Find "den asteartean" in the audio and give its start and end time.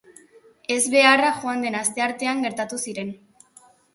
1.67-2.43